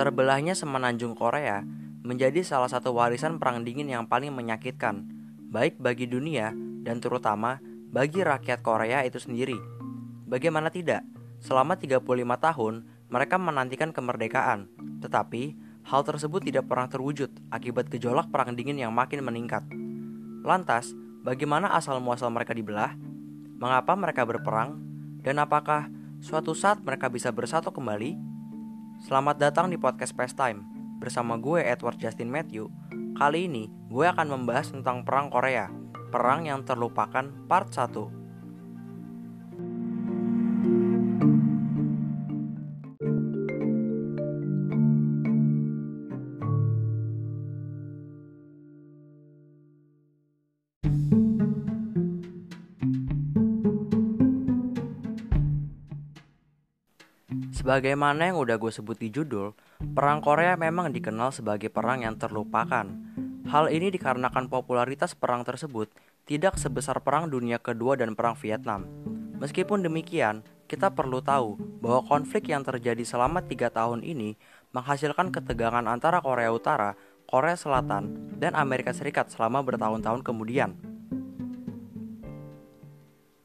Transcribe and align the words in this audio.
Terbelahnya 0.00 0.56
semenanjung 0.56 1.12
Korea 1.12 1.60
menjadi 2.00 2.40
salah 2.40 2.72
satu 2.72 2.96
warisan 2.96 3.36
perang 3.36 3.68
dingin 3.68 3.84
yang 3.84 4.08
paling 4.08 4.32
menyakitkan, 4.32 5.04
baik 5.52 5.76
bagi 5.76 6.08
dunia 6.08 6.56
dan 6.80 7.04
terutama 7.04 7.60
bagi 7.92 8.24
rakyat 8.24 8.64
Korea 8.64 9.04
itu 9.04 9.20
sendiri. 9.20 9.60
Bagaimana 10.24 10.72
tidak? 10.72 11.04
Selama 11.44 11.76
35 11.76 12.00
tahun, 12.16 12.74
mereka 13.12 13.36
menantikan 13.36 13.92
kemerdekaan, 13.92 14.72
tetapi 15.04 15.60
hal 15.84 16.00
tersebut 16.00 16.48
tidak 16.48 16.64
pernah 16.64 16.88
terwujud 16.88 17.28
akibat 17.52 17.92
gejolak 17.92 18.32
perang 18.32 18.56
dingin 18.56 18.80
yang 18.80 18.96
makin 18.96 19.20
meningkat. 19.20 19.68
Lantas, 20.48 20.96
bagaimana 21.20 21.76
asal 21.76 22.00
muasal 22.00 22.32
mereka 22.32 22.56
dibelah? 22.56 22.96
Mengapa 23.60 23.92
mereka 23.92 24.24
berperang? 24.24 24.80
Dan 25.20 25.36
apakah 25.36 25.92
suatu 26.16 26.56
saat 26.56 26.80
mereka 26.80 27.12
bisa 27.12 27.28
bersatu 27.28 27.68
kembali? 27.68 28.16
Selamat 29.04 29.36
datang 29.36 29.68
di 29.68 29.76
podcast 29.76 30.16
Pastime 30.16 30.64
bersama 30.96 31.36
gue 31.36 31.60
Edward 31.60 32.00
Justin 32.00 32.32
Matthew. 32.32 32.72
Kali 33.20 33.52
ini 33.52 33.68
gue 33.92 34.08
akan 34.08 34.32
membahas 34.32 34.72
tentang 34.72 35.04
perang 35.04 35.28
Korea, 35.28 35.68
perang 36.08 36.48
yang 36.48 36.64
terlupakan 36.64 37.28
part 37.52 37.68
1. 37.68 38.19
Sebagaimana 57.70 58.34
yang 58.34 58.42
udah 58.42 58.58
gue 58.58 58.74
sebut 58.74 58.98
di 58.98 59.14
judul, 59.14 59.54
Perang 59.94 60.18
Korea 60.18 60.58
memang 60.58 60.90
dikenal 60.90 61.30
sebagai 61.30 61.70
perang 61.70 62.02
yang 62.02 62.18
terlupakan. 62.18 62.82
Hal 63.46 63.70
ini 63.70 63.94
dikarenakan 63.94 64.50
popularitas 64.50 65.14
perang 65.14 65.46
tersebut 65.46 65.86
tidak 66.26 66.58
sebesar 66.58 66.98
Perang 66.98 67.30
Dunia 67.30 67.62
Kedua 67.62 67.94
dan 67.94 68.18
Perang 68.18 68.34
Vietnam. 68.42 68.90
Meskipun 69.38 69.86
demikian, 69.86 70.42
kita 70.66 70.90
perlu 70.90 71.22
tahu 71.22 71.62
bahwa 71.78 72.02
konflik 72.10 72.50
yang 72.50 72.66
terjadi 72.66 73.06
selama 73.06 73.38
tiga 73.46 73.70
tahun 73.70 74.02
ini 74.02 74.34
menghasilkan 74.74 75.30
ketegangan 75.30 75.86
antara 75.86 76.18
Korea 76.18 76.50
Utara, 76.50 76.98
Korea 77.30 77.54
Selatan, 77.54 78.34
dan 78.34 78.58
Amerika 78.58 78.90
Serikat 78.90 79.30
selama 79.30 79.62
bertahun-tahun 79.62 80.26
kemudian. 80.26 80.74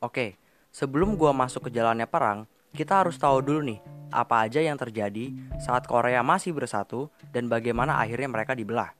Oke, 0.01 0.41
sebelum 0.73 1.13
gua 1.13 1.29
masuk 1.29 1.69
ke 1.69 1.77
jalannya 1.77 2.09
perang, 2.09 2.49
kita 2.73 3.05
harus 3.05 3.21
tahu 3.21 3.45
dulu 3.45 3.61
nih 3.61 3.93
apa 4.11 4.45
aja 4.45 4.61
yang 4.61 4.77
terjadi 4.77 5.33
saat 5.57 5.89
Korea 5.89 6.21
masih 6.21 6.53
bersatu 6.53 7.09
dan 7.33 7.49
bagaimana 7.49 7.97
akhirnya 8.01 8.29
mereka 8.29 8.53
dibelah. 8.57 8.93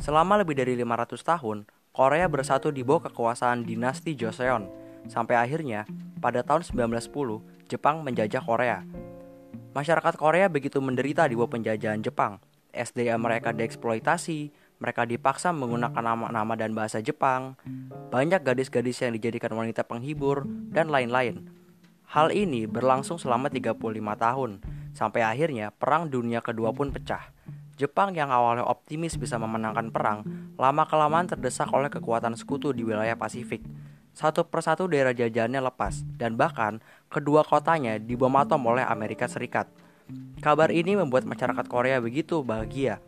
Selama 0.00 0.40
lebih 0.40 0.58
dari 0.58 0.76
500 0.76 1.22
tahun, 1.24 1.58
Korea 1.92 2.24
bersatu 2.28 2.72
di 2.72 2.84
bawah 2.84 3.08
kekuasaan 3.08 3.64
dinasti 3.68 4.16
Joseon, 4.16 4.68
sampai 5.08 5.36
akhirnya 5.36 5.84
pada 6.20 6.40
tahun 6.40 6.64
1910 6.64 7.68
Jepang 7.68 8.04
menjajah 8.04 8.42
Korea. 8.44 8.84
Masyarakat 9.72 10.14
Korea 10.20 10.52
begitu 10.52 10.80
menderita 10.84 11.24
di 11.24 11.36
bawah 11.36 11.56
penjajahan 11.56 12.04
Jepang. 12.04 12.40
SDM 12.72 13.20
mereka 13.20 13.52
dieksploitasi, 13.52 14.52
mereka 14.80 15.04
dipaksa 15.04 15.52
menggunakan 15.52 16.00
nama-nama 16.00 16.56
dan 16.56 16.72
bahasa 16.72 16.98
Jepang, 17.04 17.56
banyak 18.10 18.40
gadis-gadis 18.40 19.04
yang 19.04 19.12
dijadikan 19.16 19.52
wanita 19.52 19.84
penghibur, 19.84 20.44
dan 20.72 20.88
lain-lain. 20.88 21.61
Hal 22.12 22.28
ini 22.28 22.68
berlangsung 22.68 23.16
selama 23.16 23.48
35 23.48 23.72
tahun, 24.20 24.60
sampai 24.92 25.24
akhirnya 25.24 25.72
Perang 25.72 26.12
Dunia 26.12 26.44
Kedua 26.44 26.68
pun 26.68 26.92
pecah. 26.92 27.32
Jepang 27.80 28.12
yang 28.12 28.28
awalnya 28.28 28.68
optimis 28.68 29.16
bisa 29.16 29.40
memenangkan 29.40 29.88
perang, 29.88 30.20
lama-kelamaan 30.60 31.24
terdesak 31.24 31.72
oleh 31.72 31.88
kekuatan 31.88 32.36
sekutu 32.36 32.76
di 32.76 32.84
wilayah 32.84 33.16
Pasifik. 33.16 33.64
Satu 34.12 34.44
persatu 34.44 34.84
daerah 34.92 35.16
jajahannya 35.16 35.64
lepas, 35.72 36.04
dan 36.20 36.36
bahkan 36.36 36.84
kedua 37.08 37.48
kotanya 37.48 37.96
dibom 37.96 38.36
atom 38.36 38.60
oleh 38.68 38.84
Amerika 38.84 39.24
Serikat. 39.24 39.72
Kabar 40.44 40.68
ini 40.68 40.92
membuat 40.92 41.24
masyarakat 41.24 41.64
Korea 41.64 41.96
begitu 41.96 42.44
bahagia. 42.44 43.00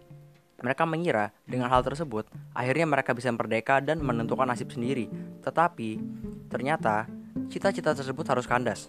Mereka 0.65 0.89
mengira 0.89 1.37
dengan 1.45 1.69
hal 1.69 1.85
tersebut, 1.85 2.25
akhirnya 2.57 2.89
mereka 2.89 3.13
bisa 3.13 3.29
merdeka 3.29 3.85
dan 3.85 4.01
menentukan 4.01 4.49
nasib 4.49 4.73
sendiri. 4.73 5.13
Tetapi, 5.45 6.01
ternyata 6.49 7.05
cita-cita 7.53 7.93
tersebut 7.93 8.25
harus 8.33 8.49
kandas. 8.49 8.89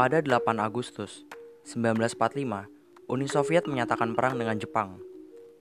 Pada 0.00 0.24
8 0.24 0.40
Agustus 0.64 1.28
1945, 1.68 3.04
Uni 3.12 3.28
Soviet 3.28 3.68
menyatakan 3.68 4.16
perang 4.16 4.40
dengan 4.40 4.56
Jepang. 4.56 4.96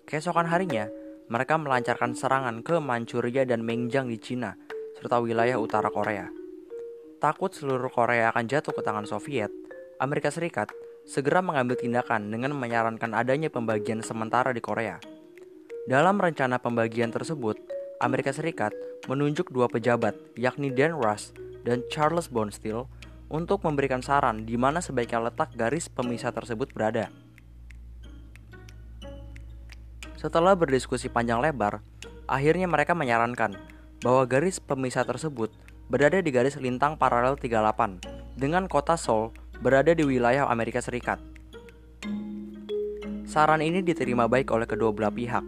Keesokan 0.08 0.48
harinya, 0.48 0.88
mereka 1.28 1.60
melancarkan 1.60 2.16
serangan 2.16 2.64
ke 2.64 2.80
Manchuria 2.80 3.44
dan 3.44 3.68
Mengjang 3.68 4.08
di 4.08 4.16
Cina, 4.16 4.56
serta 4.96 5.20
wilayah 5.20 5.60
utara 5.60 5.92
Korea. 5.92 6.32
Takut 7.20 7.52
seluruh 7.52 7.92
Korea 7.92 8.32
akan 8.32 8.48
jatuh 8.48 8.72
ke 8.72 8.80
tangan 8.80 9.04
Soviet, 9.04 9.52
Amerika 10.00 10.32
Serikat 10.32 10.72
segera 11.04 11.44
mengambil 11.44 11.76
tindakan 11.76 12.32
dengan 12.32 12.56
menyarankan 12.56 13.12
adanya 13.12 13.52
pembagian 13.52 14.00
sementara 14.00 14.56
di 14.56 14.64
Korea. 14.64 15.04
Dalam 15.84 16.16
rencana 16.16 16.64
pembagian 16.64 17.12
tersebut, 17.12 17.60
Amerika 18.00 18.32
Serikat 18.32 18.72
menunjuk 19.12 19.52
dua 19.52 19.68
pejabat, 19.68 20.16
yakni 20.40 20.72
Dan 20.72 20.96
Rush 20.96 21.36
dan 21.68 21.84
Charles 21.92 22.32
Bonesteel, 22.32 22.88
untuk 23.30 23.62
memberikan 23.62 24.02
saran 24.02 24.44
di 24.44 24.58
mana 24.58 24.82
sebaiknya 24.82 25.30
letak 25.30 25.54
garis 25.54 25.86
pemisah 25.88 26.34
tersebut 26.34 26.74
berada. 26.74 27.14
Setelah 30.18 30.58
berdiskusi 30.58 31.08
panjang 31.08 31.40
lebar, 31.40 31.80
akhirnya 32.28 32.68
mereka 32.68 32.92
menyarankan 32.98 33.56
bahwa 34.04 34.28
garis 34.28 34.60
pemisah 34.60 35.08
tersebut 35.08 35.54
berada 35.88 36.20
di 36.20 36.30
garis 36.34 36.60
lintang 36.60 37.00
paralel 37.00 37.40
38 37.40 38.36
dengan 38.36 38.68
kota 38.68 39.00
Seoul 39.00 39.32
berada 39.64 39.96
di 39.96 40.04
wilayah 40.04 40.50
Amerika 40.52 40.84
Serikat. 40.84 41.24
Saran 43.30 43.62
ini 43.62 43.86
diterima 43.86 44.26
baik 44.26 44.50
oleh 44.50 44.66
kedua 44.66 44.90
belah 44.90 45.14
pihak. 45.14 45.46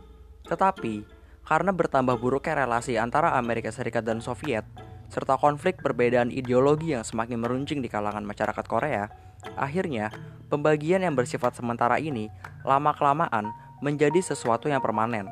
Tetapi, 0.46 1.02
karena 1.46 1.70
bertambah 1.74 2.18
buruknya 2.18 2.66
relasi 2.66 2.98
antara 2.98 3.34
Amerika 3.38 3.70
Serikat 3.70 4.06
dan 4.06 4.22
Soviet, 4.22 4.66
serta 5.12 5.38
konflik 5.38 5.78
perbedaan 5.80 6.34
ideologi 6.34 6.92
yang 6.92 7.06
semakin 7.06 7.40
meruncing 7.40 7.80
di 7.80 7.88
kalangan 7.88 8.26
masyarakat 8.26 8.64
Korea, 8.66 9.08
akhirnya 9.54 10.10
pembagian 10.50 11.02
yang 11.02 11.14
bersifat 11.14 11.54
sementara 11.54 11.98
ini 12.02 12.30
lama-kelamaan 12.66 13.50
menjadi 13.80 14.18
sesuatu 14.22 14.66
yang 14.66 14.82
permanen. 14.82 15.28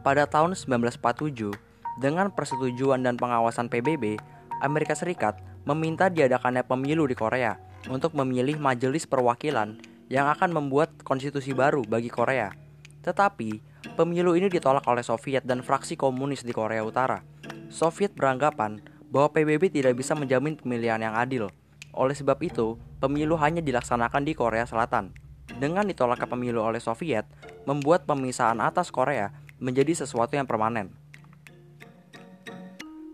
Pada 0.00 0.24
tahun 0.24 0.56
1947, 0.56 1.52
dengan 2.00 2.32
persetujuan 2.32 3.04
dan 3.04 3.20
pengawasan 3.20 3.68
PBB, 3.68 4.16
Amerika 4.64 4.96
Serikat 4.96 5.36
meminta 5.68 6.08
diadakannya 6.08 6.64
pemilu 6.64 7.04
di 7.04 7.12
Korea 7.12 7.60
untuk 7.92 8.16
memilih 8.16 8.56
majelis 8.56 9.04
perwakilan 9.04 9.76
yang 10.08 10.26
akan 10.32 10.56
membuat 10.56 10.90
konstitusi 11.04 11.52
baru 11.52 11.84
bagi 11.84 12.08
Korea. 12.08 12.56
Tetapi, 13.04 13.69
pemilu 13.96 14.36
ini 14.36 14.52
ditolak 14.52 14.84
oleh 14.88 15.04
Soviet 15.04 15.44
dan 15.44 15.64
fraksi 15.64 15.96
komunis 15.96 16.44
di 16.44 16.52
Korea 16.52 16.84
Utara. 16.84 17.24
Soviet 17.70 18.12
beranggapan 18.12 18.82
bahwa 19.10 19.30
PBB 19.34 19.70
tidak 19.74 19.98
bisa 19.98 20.14
menjamin 20.14 20.58
pemilihan 20.58 21.00
yang 21.02 21.14
adil. 21.18 21.50
Oleh 21.90 22.14
sebab 22.14 22.38
itu, 22.42 22.78
pemilu 23.02 23.34
hanya 23.38 23.58
dilaksanakan 23.58 24.22
di 24.22 24.32
Korea 24.38 24.62
Selatan. 24.66 25.10
Dengan 25.58 25.90
ditolaknya 25.90 26.30
pemilu 26.30 26.62
oleh 26.62 26.78
Soviet, 26.78 27.26
membuat 27.66 28.06
pemisahan 28.06 28.62
atas 28.62 28.94
Korea 28.94 29.34
menjadi 29.58 30.06
sesuatu 30.06 30.38
yang 30.38 30.46
permanen. 30.46 30.94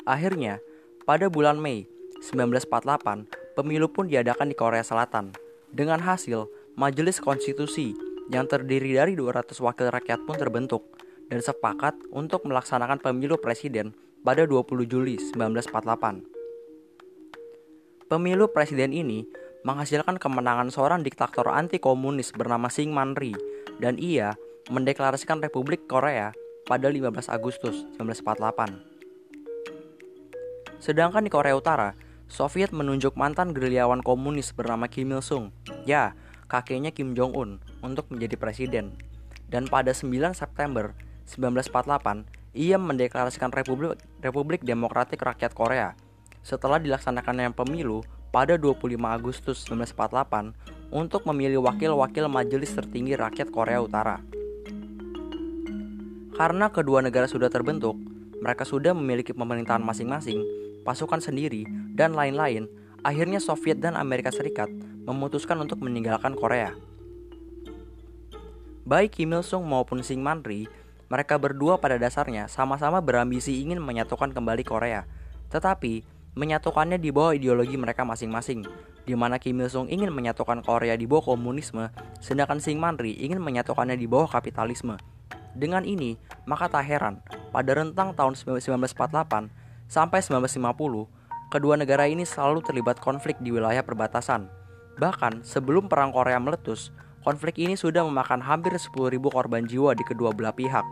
Akhirnya, 0.06 0.62
pada 1.02 1.26
bulan 1.26 1.58
Mei 1.58 1.88
1948, 2.22 3.56
pemilu 3.58 3.90
pun 3.90 4.06
diadakan 4.06 4.52
di 4.52 4.56
Korea 4.56 4.84
Selatan. 4.84 5.34
Dengan 5.72 5.98
hasil, 5.98 6.46
Majelis 6.76 7.18
Konstitusi 7.18 7.96
yang 8.30 8.46
terdiri 8.50 8.94
dari 8.94 9.14
200 9.14 9.54
wakil 9.62 9.90
rakyat 9.90 10.26
pun 10.26 10.36
terbentuk 10.38 10.82
dan 11.30 11.40
sepakat 11.42 11.94
untuk 12.14 12.46
melaksanakan 12.46 12.98
pemilu 13.02 13.38
presiden 13.38 13.94
pada 14.22 14.46
20 14.46 14.86
Juli 14.86 15.18
1948. 15.18 16.22
Pemilu 18.06 18.46
presiden 18.50 18.92
ini 18.94 19.26
menghasilkan 19.66 20.22
kemenangan 20.22 20.70
seorang 20.70 21.02
diktator 21.02 21.50
anti 21.50 21.82
komunis 21.82 22.30
bernama 22.30 22.70
Syngman 22.70 23.18
Rhee 23.18 23.34
dan 23.82 23.98
ia 23.98 24.38
mendeklarasikan 24.70 25.42
Republik 25.42 25.90
Korea 25.90 26.30
pada 26.66 26.86
15 26.86 27.30
Agustus 27.30 27.86
1948. 27.98 28.78
Sedangkan 30.78 31.26
di 31.26 31.30
Korea 31.30 31.58
Utara, 31.58 31.94
Soviet 32.26 32.74
menunjuk 32.74 33.14
mantan 33.14 33.54
gerilyawan 33.54 34.02
komunis 34.02 34.50
bernama 34.54 34.90
Kim 34.90 35.14
Il 35.14 35.22
Sung, 35.22 35.54
ya, 35.86 36.14
kakeknya 36.50 36.90
Kim 36.90 37.14
Jong 37.14 37.34
Un, 37.34 37.50
untuk 37.86 38.10
menjadi 38.10 38.34
presiden. 38.34 38.98
Dan 39.46 39.70
pada 39.70 39.94
9 39.94 40.34
September 40.34 40.92
1948, 41.30 42.26
ia 42.56 42.76
mendeklarasikan 42.80 43.54
Republik, 43.54 44.02
Republik 44.18 44.60
Demokratik 44.66 45.22
Rakyat 45.22 45.54
Korea 45.54 45.94
setelah 46.46 46.78
dilaksanakannya 46.78 47.50
pemilu 47.54 48.06
pada 48.30 48.54
25 48.54 48.94
Agustus 49.02 49.66
1948 49.66 50.54
untuk 50.94 51.26
memilih 51.26 51.66
wakil-wakil 51.66 52.30
Majelis 52.30 52.70
Tertinggi 52.70 53.18
Rakyat 53.18 53.50
Korea 53.50 53.82
Utara. 53.82 54.22
Karena 56.36 56.68
kedua 56.68 57.00
negara 57.02 57.26
sudah 57.26 57.48
terbentuk, 57.48 57.96
mereka 58.38 58.62
sudah 58.62 58.92
memiliki 58.92 59.32
pemerintahan 59.32 59.80
masing-masing, 59.80 60.44
pasukan 60.84 61.18
sendiri, 61.18 61.64
dan 61.96 62.12
lain-lain, 62.12 62.68
akhirnya 63.00 63.40
Soviet 63.40 63.80
dan 63.80 63.96
Amerika 63.96 64.28
Serikat 64.30 64.68
memutuskan 65.08 65.56
untuk 65.58 65.80
meninggalkan 65.80 66.36
Korea. 66.36 66.76
Baik 68.86 69.18
Kim 69.18 69.34
Il 69.34 69.42
Sung 69.42 69.66
maupun 69.66 69.98
Syngman 69.98 70.46
Rhee, 70.46 70.70
mereka 71.10 71.42
berdua 71.42 71.74
pada 71.74 71.98
dasarnya 71.98 72.46
sama-sama 72.46 73.02
berambisi 73.02 73.58
ingin 73.58 73.82
menyatukan 73.82 74.30
kembali 74.30 74.62
Korea. 74.62 75.10
Tetapi, 75.50 76.06
menyatukannya 76.38 76.94
di 76.94 77.10
bawah 77.10 77.34
ideologi 77.34 77.74
mereka 77.74 78.06
masing-masing, 78.06 78.62
di 79.02 79.14
mana 79.18 79.42
Kim 79.42 79.58
Il 79.58 79.66
Sung 79.66 79.90
ingin 79.90 80.14
menyatukan 80.14 80.62
Korea 80.62 80.94
di 80.94 81.02
bawah 81.02 81.34
komunisme, 81.34 81.90
sedangkan 82.22 82.62
Syngman 82.62 82.94
Rhee 82.94 83.18
ingin 83.18 83.42
menyatukannya 83.42 83.98
di 83.98 84.06
bawah 84.06 84.30
kapitalisme. 84.30 84.94
Dengan 85.58 85.82
ini, 85.82 86.14
maka 86.46 86.70
tak 86.70 86.86
heran, 86.86 87.18
pada 87.50 87.74
rentang 87.74 88.14
tahun 88.14 88.38
1948 88.38 89.50
sampai 89.90 90.22
1950, 90.22 91.10
kedua 91.50 91.74
negara 91.74 92.06
ini 92.06 92.22
selalu 92.22 92.62
terlibat 92.62 93.02
konflik 93.02 93.34
di 93.42 93.50
wilayah 93.50 93.82
perbatasan. 93.82 94.46
Bahkan, 95.02 95.42
sebelum 95.42 95.90
Perang 95.90 96.14
Korea 96.14 96.38
meletus, 96.38 96.94
konflik 97.26 97.58
ini 97.58 97.74
sudah 97.74 98.06
memakan 98.06 98.38
hampir 98.38 98.70
10.000 98.70 99.18
korban 99.18 99.66
jiwa 99.66 99.98
di 99.98 100.06
kedua 100.06 100.30
belah 100.30 100.54
pihak. 100.54 100.86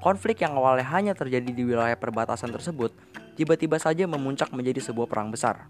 Konflik 0.00 0.40
yang 0.40 0.56
awalnya 0.56 0.88
hanya 0.88 1.12
terjadi 1.12 1.52
di 1.52 1.62
wilayah 1.68 2.00
perbatasan 2.00 2.48
tersebut 2.48 2.96
tiba-tiba 3.36 3.76
saja 3.76 4.08
memuncak 4.08 4.48
menjadi 4.56 4.80
sebuah 4.80 5.04
perang 5.04 5.28
besar. 5.28 5.68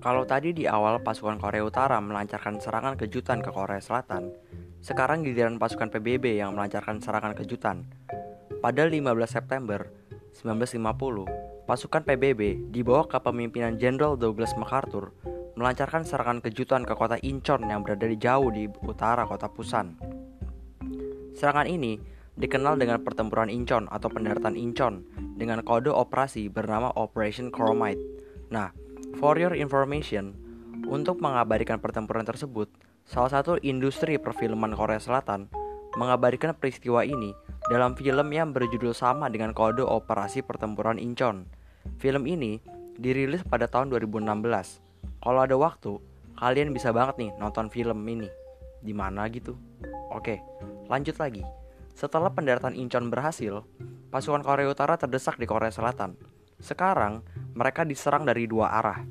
Kalau 0.00 0.24
tadi 0.24 0.56
di 0.56 0.64
awal 0.64 1.04
pasukan 1.04 1.36
Korea 1.36 1.60
Utara 1.60 2.00
melancarkan 2.00 2.56
serangan 2.56 2.96
kejutan 2.96 3.44
ke 3.44 3.52
Korea 3.52 3.84
Selatan, 3.84 4.32
sekarang 4.80 5.20
giliran 5.20 5.60
pasukan 5.60 5.92
PBB 5.92 6.40
yang 6.40 6.56
melancarkan 6.56 7.04
serangan 7.04 7.36
kejutan. 7.36 7.84
Pada 8.64 8.88
15 8.88 9.04
September, 9.28 9.92
1950, 10.32 11.68
pasukan 11.68 12.02
PBB 12.08 12.72
di 12.72 12.80
bawah 12.80 13.12
kepemimpinan 13.12 13.76
Jenderal 13.76 14.16
Douglas 14.16 14.56
MacArthur 14.56 15.12
melancarkan 15.60 16.08
serangan 16.08 16.40
kejutan 16.40 16.88
ke 16.88 16.96
kota 16.96 17.20
Incheon 17.20 17.68
yang 17.68 17.84
berada 17.84 18.08
di 18.08 18.16
jauh 18.16 18.48
di 18.48 18.72
utara 18.88 19.28
kota 19.28 19.52
Pusan. 19.52 20.00
Serangan 21.36 21.68
ini 21.68 22.00
dikenal 22.40 22.80
dengan 22.80 23.04
pertempuran 23.04 23.52
Incheon 23.52 23.84
atau 23.92 24.08
pendaratan 24.08 24.56
Incheon 24.56 25.04
dengan 25.36 25.60
kode 25.60 25.92
operasi 25.92 26.48
bernama 26.48 26.88
Operation 26.96 27.52
Chromite. 27.52 28.00
Nah, 28.48 28.72
for 29.18 29.34
your 29.40 29.56
information, 29.56 30.36
untuk 30.86 31.18
mengabadikan 31.18 31.82
pertempuran 31.82 32.22
tersebut, 32.22 32.70
salah 33.08 33.30
satu 33.30 33.58
industri 33.64 34.20
perfilman 34.20 34.76
Korea 34.76 35.02
Selatan 35.02 35.50
mengabadikan 35.98 36.54
peristiwa 36.54 37.02
ini 37.02 37.34
dalam 37.66 37.98
film 37.98 38.30
yang 38.30 38.54
berjudul 38.54 38.94
sama 38.94 39.26
dengan 39.26 39.50
kode 39.50 39.82
operasi 39.82 40.46
pertempuran 40.46 41.02
Incheon. 41.02 41.50
Film 41.98 42.30
ini 42.30 42.62
dirilis 43.00 43.42
pada 43.42 43.66
tahun 43.66 43.90
2016. 43.90 44.22
Kalau 45.20 45.40
ada 45.40 45.56
waktu, 45.58 45.98
kalian 46.38 46.70
bisa 46.70 46.94
banget 46.94 47.26
nih 47.26 47.30
nonton 47.42 47.66
film 47.72 47.98
ini. 48.06 48.28
Di 48.80 48.94
mana 48.94 49.26
gitu? 49.28 49.58
Oke, 50.14 50.40
lanjut 50.86 51.18
lagi. 51.18 51.42
Setelah 51.94 52.32
pendaratan 52.32 52.78
Incheon 52.78 53.10
berhasil, 53.10 53.66
pasukan 54.08 54.40
Korea 54.46 54.70
Utara 54.70 54.96
terdesak 54.96 55.36
di 55.36 55.44
Korea 55.44 55.74
Selatan. 55.74 56.16
Sekarang, 56.60 57.24
mereka 57.54 57.86
diserang 57.86 58.26
dari 58.26 58.46
dua 58.50 58.70
arah. 58.74 59.02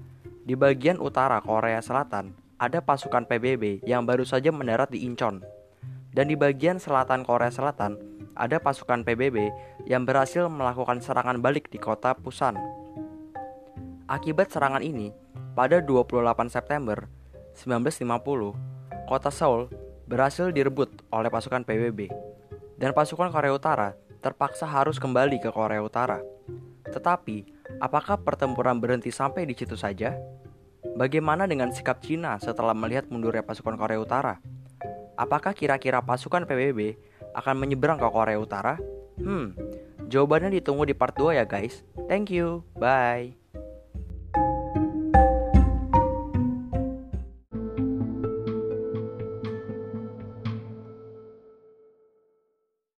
Di 0.45 0.57
bagian 0.57 0.97
utara 0.97 1.37
Korea 1.43 1.79
Selatan, 1.83 2.33
ada 2.59 2.83
pasukan 2.83 3.23
PBB 3.23 3.85
yang 3.87 4.03
baru 4.03 4.27
saja 4.27 4.51
mendarat 4.51 4.91
di 4.91 5.07
Incheon. 5.07 5.39
Dan 6.09 6.27
di 6.27 6.35
bagian 6.35 6.81
selatan 6.81 7.21
Korea 7.21 7.53
Selatan, 7.53 7.95
ada 8.33 8.57
pasukan 8.57 9.05
PBB 9.05 9.51
yang 9.85 10.03
berhasil 10.03 10.49
melakukan 10.49 10.99
serangan 10.99 11.37
balik 11.39 11.69
di 11.69 11.77
kota 11.77 12.17
Pusan. 12.17 12.57
Akibat 14.09 14.49
serangan 14.49 14.81
ini, 14.81 15.13
pada 15.53 15.79
28 15.83 16.49
September 16.49 17.05
1950, 17.53 19.05
kota 19.05 19.29
Seoul 19.29 19.69
berhasil 20.09 20.49
direbut 20.49 20.89
oleh 21.13 21.29
pasukan 21.29 21.61
PBB 21.61 22.09
dan 22.81 22.95
pasukan 22.95 23.29
Korea 23.29 23.53
Utara 23.53 23.93
terpaksa 24.23 24.65
harus 24.65 24.97
kembali 24.97 25.37
ke 25.37 25.51
Korea 25.53 25.83
Utara. 25.83 26.17
Tetapi, 26.89 27.58
apakah 27.77 28.17
pertempuran 28.25 28.81
berhenti 28.81 29.13
sampai 29.13 29.45
di 29.45 29.53
situ 29.53 29.77
saja? 29.77 30.17
Bagaimana 30.97 31.45
dengan 31.45 31.69
sikap 31.69 32.01
Cina 32.01 32.41
setelah 32.41 32.73
melihat 32.73 33.05
mundurnya 33.13 33.45
pasukan 33.45 33.77
Korea 33.77 34.01
Utara? 34.01 34.41
Apakah 35.19 35.53
kira-kira 35.53 36.01
pasukan 36.01 36.49
PBB 36.49 36.97
akan 37.37 37.55
menyeberang 37.61 38.01
ke 38.01 38.07
Korea 38.09 38.39
Utara? 38.39 38.79
Hmm, 39.19 39.53
jawabannya 40.07 40.57
ditunggu 40.57 40.87
di 40.87 40.95
part 40.95 41.13
2 41.13 41.37
ya 41.37 41.45
guys. 41.45 41.83
Thank 42.07 42.31
you, 42.33 42.63
bye. 42.79 43.35